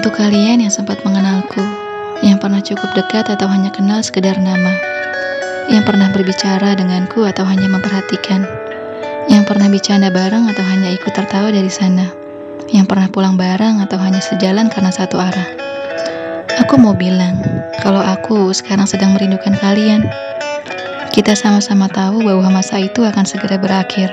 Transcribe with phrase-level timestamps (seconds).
[0.00, 1.60] Untuk kalian yang sempat mengenalku,
[2.24, 4.72] yang pernah cukup dekat atau hanya kenal sekedar nama,
[5.68, 8.48] yang pernah berbicara denganku atau hanya memperhatikan,
[9.28, 12.08] yang pernah bercanda bareng atau hanya ikut tertawa dari sana,
[12.72, 15.48] yang pernah pulang bareng atau hanya sejalan karena satu arah.
[16.64, 17.36] Aku mau bilang,
[17.84, 20.08] kalau aku sekarang sedang merindukan kalian.
[21.12, 24.08] Kita sama-sama tahu bahwa masa itu akan segera berakhir.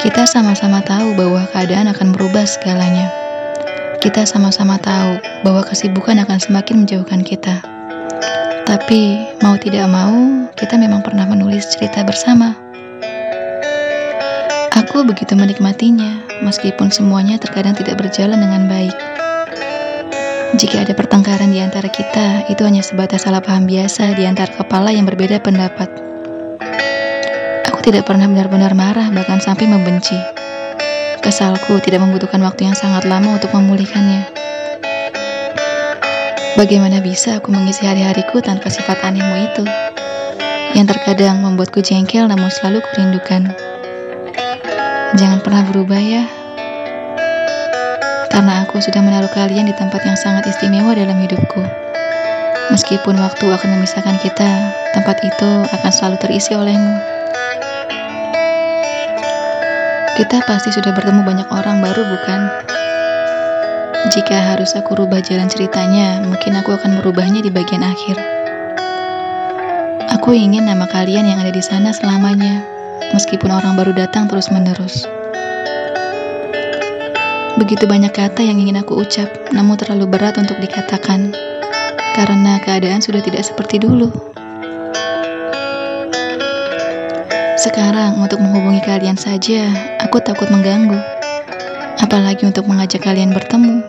[0.00, 3.23] Kita sama-sama tahu bahwa keadaan akan merubah segalanya.
[4.04, 5.16] Kita sama-sama tahu
[5.48, 7.64] bahwa kesibukan akan semakin menjauhkan kita.
[8.68, 12.52] Tapi, mau tidak mau, kita memang pernah menulis cerita bersama.
[14.76, 18.96] Aku begitu menikmatinya, meskipun semuanya terkadang tidak berjalan dengan baik.
[20.60, 24.92] Jika ada pertengkaran di antara kita, itu hanya sebatas salah paham biasa di antara kepala
[24.92, 25.88] yang berbeda pendapat.
[27.72, 30.43] Aku tidak pernah benar-benar marah, bahkan sampai membenci.
[31.24, 34.28] Kesalku tidak membutuhkan waktu yang sangat lama untuk memulihkannya.
[36.60, 39.64] Bagaimana bisa aku mengisi hari-hariku tanpa sifat anehmu itu?
[40.76, 43.56] Yang terkadang membuatku jengkel namun selalu kurindukan.
[45.16, 46.28] Jangan pernah berubah ya,
[48.28, 51.64] karena aku sudah menaruh kalian di tempat yang sangat istimewa dalam hidupku.
[52.68, 54.50] Meskipun waktu akan memisahkan kita,
[54.92, 57.13] tempat itu akan selalu terisi olehmu.
[60.14, 62.40] Kita pasti sudah bertemu banyak orang baru, bukan?
[64.14, 68.14] Jika harus aku rubah jalan ceritanya, mungkin aku akan merubahnya di bagian akhir.
[70.14, 72.62] Aku ingin nama kalian yang ada di sana selamanya,
[73.10, 75.02] meskipun orang baru datang terus-menerus.
[77.58, 81.34] Begitu banyak kata yang ingin aku ucap, namun terlalu berat untuk dikatakan
[82.14, 84.14] karena keadaan sudah tidak seperti dulu.
[87.64, 91.00] Sekarang, untuk menghubungi kalian saja, aku takut mengganggu,
[91.96, 93.88] apalagi untuk mengajak kalian bertemu.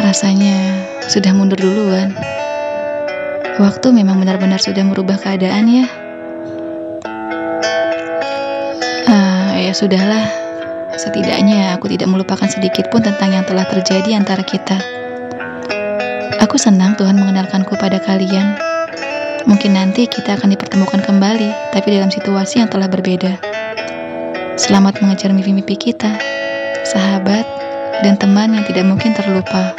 [0.00, 0.56] Rasanya
[1.12, 2.16] sudah mundur duluan.
[3.60, 5.84] Waktu memang benar-benar sudah merubah keadaan, ya.
[9.04, 10.24] Uh, ya sudahlah,
[10.96, 14.80] Setidaknya aku tidak melupakan sedikit pun tentang yang telah terjadi antara kita.
[16.40, 18.69] Aku senang Tuhan mengenalkanku pada kalian.
[19.48, 23.40] Mungkin nanti kita akan dipertemukan kembali, tapi dalam situasi yang telah berbeda.
[24.60, 26.20] Selamat mengejar mimpi-mimpi kita,
[26.84, 27.48] sahabat,
[28.04, 29.72] dan teman yang tidak mungkin terlupa.